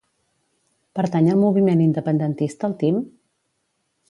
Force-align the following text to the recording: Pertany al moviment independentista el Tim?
Pertany 0.99 1.29
al 1.33 1.39
moviment 1.43 1.83
independentista 1.87 2.71
el 2.71 2.77
Tim? 2.83 3.01